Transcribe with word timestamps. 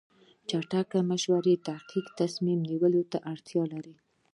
چټک 0.49 0.89
مشورې 1.09 1.55
دقیق 1.67 2.05
تصمیم 2.19 2.59
نیولو 2.69 3.01
ته 3.11 3.17
اړتیا 3.31 3.63
لري. 3.73 3.95